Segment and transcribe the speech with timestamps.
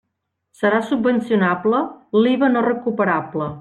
[0.61, 1.85] Serà subvencionable
[2.25, 3.57] l'IVA no recuperable.